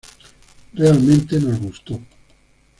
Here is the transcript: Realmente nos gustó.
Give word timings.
Realmente 0.73 1.39
nos 1.39 1.59
gustó. 1.59 1.99